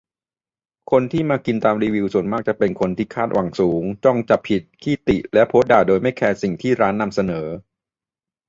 [0.91, 7.47] คนที่มากินตามรีวิวส่วนมากจะเป็นคนที่คาดหวังสูง จ้องจับผิด ขี้ติและโพสด่าโดยไม่แคร์สิ่งที่ร้านนำเสนอ